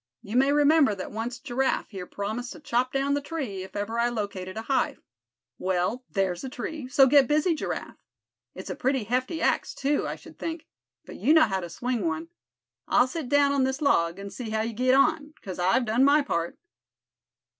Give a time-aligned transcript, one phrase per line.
[0.23, 3.99] You may remember that once Giraffe here promised to chop down the tree, if ever
[3.99, 4.99] I located a hive.
[5.59, 7.99] Well, there's the tree; so get busy, Giraffe.
[8.55, 10.65] It's a pretty hefty axe, too, I should think;
[11.05, 12.29] but you know how to swing one.
[12.87, 16.03] I'll sit down on this log, and see how you get on; because I've done
[16.03, 16.57] my part."